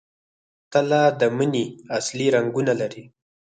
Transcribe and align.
تله 0.71 1.01
د 1.19 1.21
مني 1.37 1.65
اصلي 1.97 2.27
رنګونه 2.35 2.73
لري. 2.81 3.03